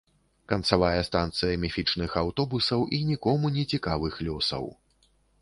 Канцавая 0.51 1.01
станцыя 1.09 1.59
міфічных 1.65 2.15
аўтобусаў 2.23 2.87
і 2.99 3.03
нікому 3.11 3.53
не 3.59 3.67
цікавых 3.75 4.19
лёсаў. 4.31 4.65